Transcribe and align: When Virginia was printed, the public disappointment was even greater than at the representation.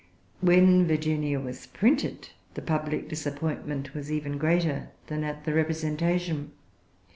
When 0.39 0.87
Virginia 0.87 1.39
was 1.39 1.67
printed, 1.67 2.29
the 2.55 2.61
public 2.63 3.07
disappointment 3.07 3.93
was 3.93 4.11
even 4.11 4.39
greater 4.39 4.89
than 5.05 5.23
at 5.23 5.43
the 5.45 5.53
representation. 5.53 6.53